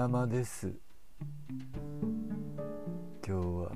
[0.00, 0.72] 気ままです。
[3.22, 3.70] 今日は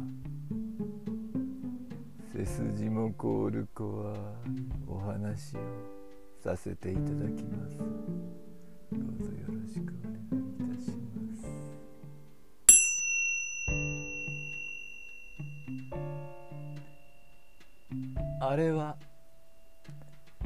[2.33, 4.15] 背筋も凍る子は
[4.89, 5.61] お話を
[6.43, 7.77] させていただきます。
[7.77, 11.45] どうぞよろしくお願いいたします。
[18.41, 18.97] あれは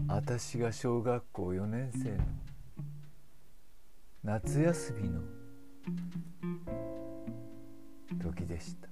[0.08, 2.24] 私が小学校4年生の
[4.24, 5.37] 夏休みの
[8.20, 8.88] 時でした。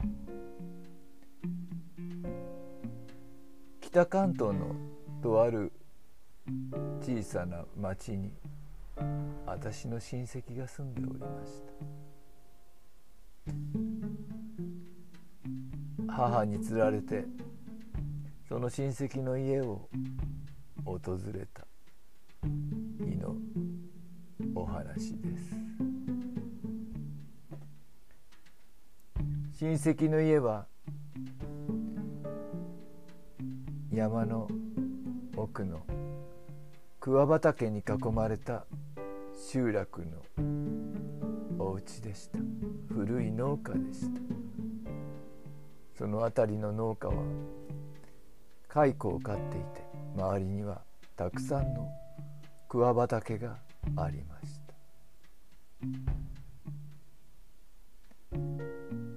[3.81, 4.77] 北関東の
[5.23, 5.73] とある
[7.01, 8.33] 小さな町に
[9.47, 11.63] 私の親戚が住んでおりまし
[16.07, 16.13] た。
[16.13, 17.25] 母につられて
[18.49, 19.89] その親戚の家を
[20.85, 21.01] 訪
[21.33, 21.67] れた。
[23.01, 23.35] 日の
[24.55, 25.66] お話です。
[29.59, 30.67] 親戚の家は
[33.91, 34.47] 山の
[35.35, 35.81] 奥の
[37.01, 38.67] 桑畑に囲まれた
[39.51, 42.39] 集落のお家でした。
[42.93, 44.21] 古い農家でした。
[45.97, 47.15] その辺りの農家は
[48.69, 49.87] 蚕を飼っていて
[50.19, 50.83] 周りには
[51.17, 51.89] たくさんの
[52.69, 53.57] 桑畑が
[53.97, 54.61] ありまし
[56.11, 56.16] た。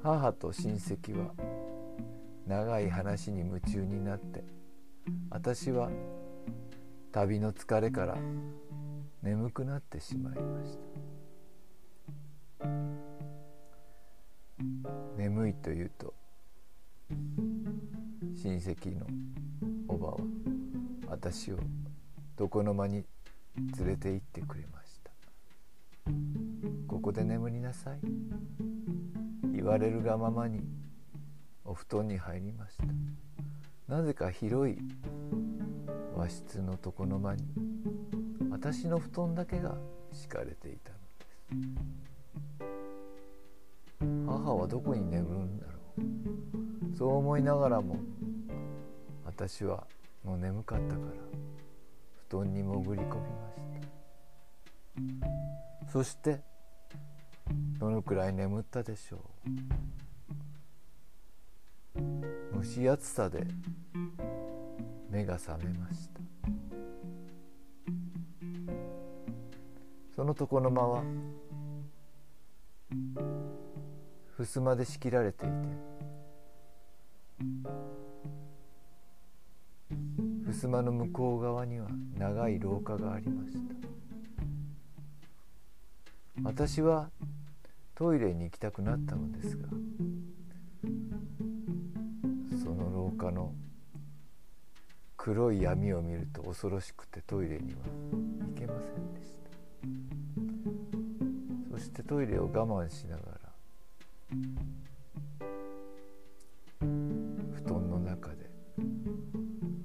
[0.02, 1.34] 母と親戚は
[2.48, 4.44] 長い話に夢中になって
[5.30, 5.90] 私は
[7.12, 8.18] 旅の疲れから
[9.22, 10.80] 眠くなってしまいました。
[15.18, 16.14] 眠いというと
[18.42, 19.06] 親戚の
[19.88, 20.18] おばは
[21.08, 21.58] 私を
[22.40, 23.04] 床の間に
[23.78, 25.12] 連れて行ってくれました。
[26.88, 28.69] ここで眠りなさい。
[29.60, 30.62] 言われるがままに
[31.66, 32.86] お布団に入りました。
[33.94, 34.78] なぜか広い
[36.16, 37.44] 和室の床の間に
[38.50, 39.76] 私の布団だけが
[40.14, 40.98] 敷かれていたの
[41.60, 41.66] で
[44.00, 44.40] す。
[44.46, 45.72] 母はどこに眠るんだろ
[46.94, 46.96] う。
[46.98, 47.98] そう思いながらも
[49.26, 49.86] 私は
[50.24, 51.02] もう眠かったから
[52.30, 53.62] 布団に潜り込みまし
[55.86, 55.92] た。
[55.92, 56.48] そして
[57.80, 59.24] どのくらい眠ったでしょ
[61.96, 62.00] う？
[62.58, 63.48] 蒸し暑さで
[65.10, 66.20] 目が覚めました。
[70.14, 71.04] その床の間は
[74.38, 75.54] 襖で仕切られていて
[80.52, 83.60] 襖の向こう側には長い廊下がありました。
[86.44, 87.10] 私は
[88.00, 89.68] トイレに行きたくなったのですが
[92.64, 93.54] その廊下の
[95.18, 97.80] 黒い闇を見ると恐ろしくてトイレには
[98.54, 99.34] 行けませんでし
[101.70, 101.78] た。
[101.78, 103.38] そしてトイレを我慢しながら
[106.80, 108.50] 布団の中で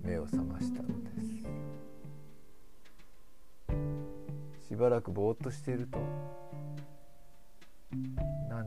[0.05, 1.11] 目を覚ましたので
[4.63, 4.69] す。
[4.69, 5.99] しばらくぼーっとしていると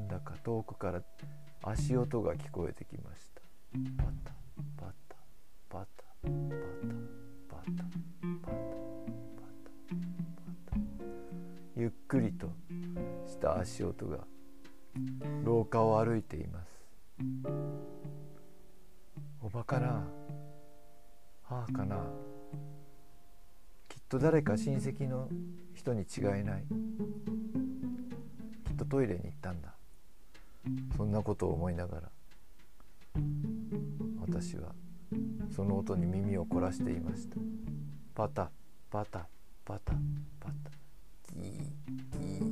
[0.08, 1.02] だか遠くから
[1.64, 3.42] 足音が聞こえてきました。
[3.98, 4.32] パタ
[4.78, 5.16] パタ
[5.70, 7.04] パタパタ
[7.48, 7.84] パタパタ
[8.42, 8.62] パタ
[10.70, 10.78] パタ。
[11.76, 12.48] ゆっくりと
[13.26, 14.26] した足音が
[15.44, 16.68] 廊下を歩いています。
[19.42, 20.08] おばかな
[21.44, 21.98] 母かな。
[23.88, 25.30] きっと誰か親戚の
[25.74, 26.66] 人に違いない。
[28.66, 29.77] きっとトイレに行ったんだ。
[30.96, 32.12] そんなことを思いながら
[34.22, 34.74] 私は
[35.56, 37.38] その音に耳を凝らしていました。
[38.14, 38.52] パタ
[38.92, 39.26] パタ
[39.66, 39.94] パタ
[40.40, 40.54] パタ。
[41.34, 41.52] ギー
[42.12, 42.46] ギーギ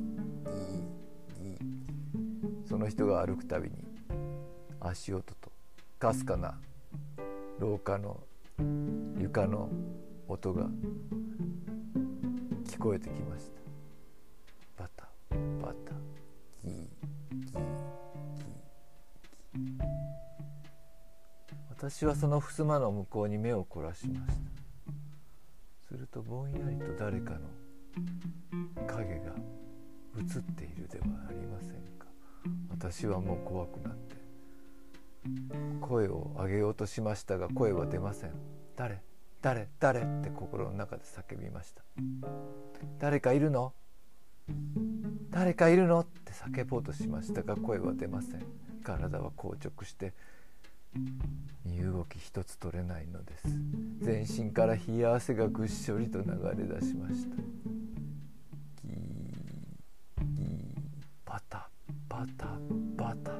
[1.38, 2.68] ーギー。
[2.68, 3.76] その人が歩くたびに
[4.80, 5.50] 足音と
[5.98, 6.58] かすかな
[7.58, 8.20] 廊下の
[9.18, 9.68] 床の
[10.28, 10.66] 音が
[12.64, 13.65] 聞こえてきました。
[21.88, 24.34] 私はその襖の向こうに目を凝らしました。
[25.86, 27.38] するとぼんやりと誰かの
[28.88, 29.26] 影が
[30.18, 32.08] 映っているではありませんか？
[32.72, 34.16] 私はもう怖くなって。
[35.80, 38.32] 声を上げようとしましたが声は出ません。
[38.74, 39.00] 誰？
[39.40, 39.68] 誰？
[39.78, 40.00] 誰？
[40.00, 41.84] って心の中で叫びました。
[42.98, 43.72] 誰かいるの？
[45.30, 46.00] 誰かいるの？
[46.00, 48.42] って叫ぼうとしましたが声は出ません。
[48.82, 50.14] 体は硬直して
[51.64, 53.48] 身動き一つ取れないのです。
[54.00, 57.36] 全身から冷や汗がぐっしょりと流れ出しました。
[58.82, 60.46] ギーギー
[61.24, 61.68] パタ
[62.08, 62.58] パタ
[62.96, 63.32] パタ。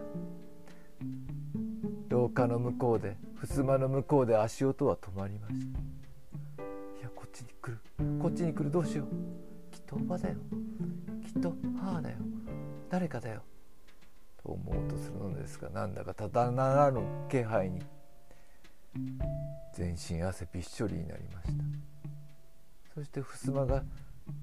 [2.08, 5.78] 廊下の向こうで襖の向こうで足音は止まりました。
[6.60, 7.78] いやこっちに来る。
[8.20, 8.70] こっちに来る。
[8.70, 9.06] どうしよう。
[9.72, 10.36] きっとおばだよ。
[11.24, 12.16] きっと母だよ。
[12.88, 13.42] 誰かだよ。
[14.52, 17.80] 思うとするのですがなんだかただならぬ気配に
[19.74, 21.64] 全身汗びっしょりになりました。
[22.94, 23.84] そして襖が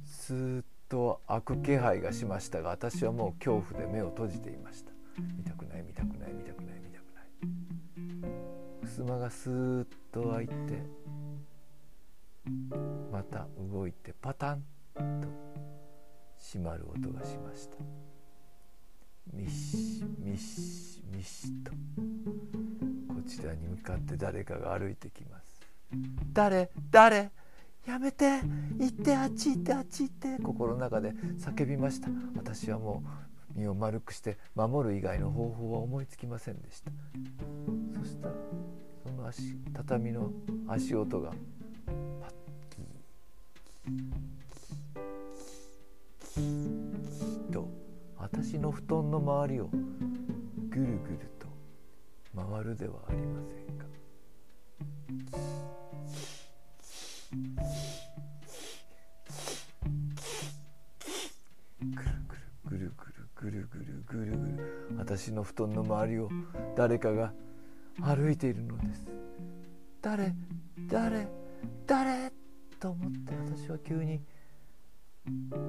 [0.05, 4.91] スーッと開く気配がしましたが私はもう恐怖で目を閉じていました。
[5.37, 7.25] 見たくない見たくない見たくない見たくない。
[8.87, 10.53] 襖がスーッと開いて
[13.11, 14.63] また動いてパタン
[14.93, 15.01] と
[16.37, 17.77] 閉まる音がしました。
[19.31, 21.77] ミシミシミシとこ
[23.27, 25.61] ちらに向かって誰かが歩いてきます。
[26.33, 26.69] 誰？
[26.91, 27.31] 誰？
[27.85, 28.41] やめて。
[28.79, 30.43] 行ってあっち行ってあっち行って。
[30.43, 32.09] 心の中で叫びました。
[32.35, 33.03] 私はも
[33.55, 36.91] う身を丸くして守る以外の方法は思いつきませんでした。
[37.99, 38.33] そしたら
[39.03, 40.31] その足畳の
[40.67, 42.31] 足音がパッ
[42.69, 43.99] キー
[46.33, 46.92] キーキーキーと
[48.33, 49.77] 私の布団の周りをぐ
[50.79, 51.47] るぐると
[52.35, 53.85] 回るではありませんか？
[62.65, 66.29] ぐるぐるぐるぐるぐるぐるぐる私の布団の周りを
[66.75, 67.31] 誰かが
[68.01, 69.07] 歩いているのです。
[70.01, 70.33] 誰
[70.89, 71.27] 誰
[71.85, 72.31] 誰？
[72.79, 74.21] と思って私は急に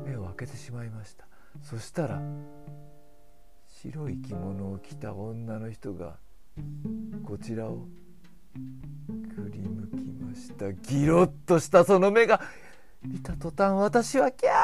[0.06, 1.28] 目を開けてしまいました。
[1.62, 2.21] そしたら
[3.67, 6.17] 白い着物を着た女の人が
[7.25, 7.87] こちらを
[9.35, 10.73] 振り向きました。
[10.73, 12.41] ギロッとしたその目が
[13.03, 14.55] 見た途端私はキャー!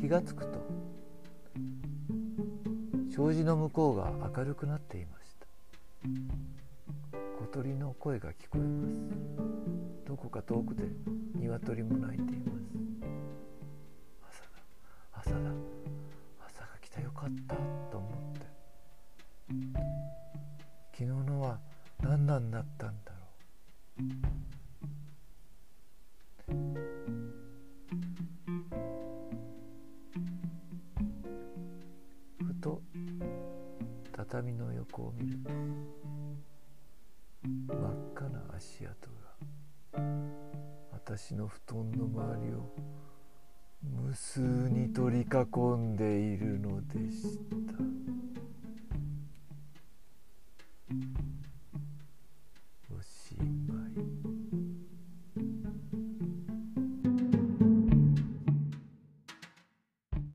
[0.00, 0.58] 気がつくと
[3.14, 5.19] 障子の向こうが明るくなっていまし
[7.52, 8.94] 鳥の声が聞こえます。
[10.06, 10.84] どこか遠くで
[11.34, 12.52] 鶏も鳴いていま
[14.30, 14.30] す。
[14.30, 14.50] 朝だ
[15.12, 15.38] 朝だ
[16.46, 17.00] 朝が来た。
[17.00, 17.56] よかった
[17.90, 18.46] と思って。
[20.92, 21.58] 昨日のは
[22.00, 23.16] 何なんだったんだろ
[32.38, 32.44] う。
[32.44, 32.80] ふと
[34.12, 35.50] 畳の横を見ると
[38.60, 39.10] 足跡
[39.94, 40.02] が
[40.92, 42.70] 私の布団の周りを
[43.82, 47.59] 無数に取り囲んでいるのでした。